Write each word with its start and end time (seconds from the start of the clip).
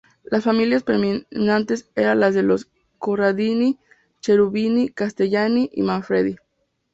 Las 0.23 0.45
familias 0.45 0.81
preeminentes 0.81 1.91
eran 1.93 2.21
las 2.21 2.33
de 2.33 2.41
los 2.41 2.67
Corradini, 2.97 3.77
Cherubini, 4.19 4.89
Castellani 4.89 5.69
y 5.71 5.83
Manfredi. 5.83 6.37